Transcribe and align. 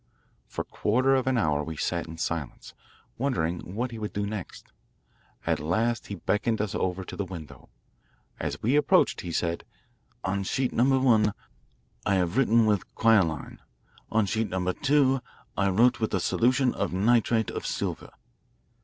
For 0.47 0.63
a 0.63 0.73
quarter 0.73 1.13
of 1.13 1.27
an 1.27 1.37
hour 1.37 1.63
we 1.63 1.77
sat 1.77 2.07
in 2.07 2.17
silence, 2.17 2.73
wondering 3.19 3.75
what 3.75 3.91
he 3.91 3.99
would 3.99 4.13
do 4.13 4.25
next. 4.25 4.71
At 5.45 5.59
last 5.59 6.07
he 6.07 6.15
beckoned 6.15 6.59
us 6.59 6.73
over 6.73 7.03
to 7.03 7.15
the 7.15 7.23
window. 7.23 7.69
As 8.39 8.59
we 8.63 8.75
approached 8.75 9.21
he 9.21 9.31
said, 9.31 9.63
"On 10.23 10.41
sheet 10.41 10.73
number 10.73 10.97
one 10.97 11.33
I 12.03 12.15
have 12.15 12.35
written 12.35 12.65
with 12.65 12.95
quinoline; 12.95 13.59
on 14.09 14.25
sheet 14.25 14.49
number 14.49 14.73
two 14.73 15.21
I 15.55 15.69
wrote 15.69 15.99
with 15.99 16.15
a 16.15 16.19
solution 16.19 16.73
of 16.73 16.91
nitrate 16.91 17.51
of 17.51 17.67
silver." 17.67 18.09